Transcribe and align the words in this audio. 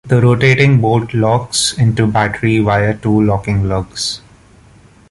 The 0.05 0.19
rotating 0.19 0.81
bolt 0.81 1.13
locks 1.13 1.73
into 1.77 2.07
battery 2.07 2.57
via 2.57 2.95
two 2.97 3.21
locking 3.21 3.67
lugs. 3.69 4.19